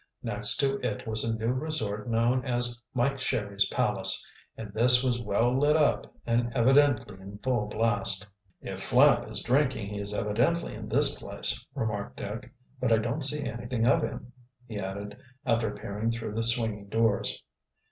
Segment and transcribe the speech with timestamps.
[0.23, 4.25] Next to it was a new resort known as Mike Sherry's Palace,
[4.57, 8.25] and this was well lit up and evidently in full blast.
[8.63, 12.51] "If Flapp is drinking he is evidently in this place," remarked Dick.
[12.79, 14.33] "But I don't see anything of him,"
[14.67, 17.39] he added, after peering through the swinging doors.